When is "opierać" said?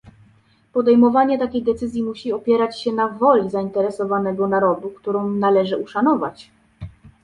2.33-2.81